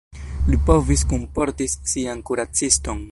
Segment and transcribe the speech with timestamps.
[0.51, 3.09] Li povis kunportis sian kuraciston.